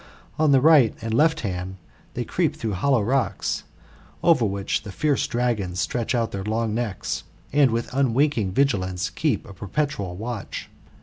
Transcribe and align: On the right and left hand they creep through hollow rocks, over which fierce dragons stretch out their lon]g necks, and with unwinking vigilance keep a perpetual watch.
On 0.39 0.51
the 0.51 0.61
right 0.61 0.95
and 0.99 1.13
left 1.13 1.41
hand 1.41 1.75
they 2.15 2.23
creep 2.25 2.55
through 2.55 2.73
hollow 2.73 3.03
rocks, 3.03 3.65
over 4.23 4.43
which 4.45 4.79
fierce 4.79 5.27
dragons 5.27 5.79
stretch 5.79 6.15
out 6.15 6.31
their 6.31 6.43
lon]g 6.43 6.73
necks, 6.73 7.23
and 7.53 7.69
with 7.69 7.93
unwinking 7.93 8.51
vigilance 8.51 9.11
keep 9.11 9.45
a 9.47 9.53
perpetual 9.53 10.15
watch. 10.15 10.71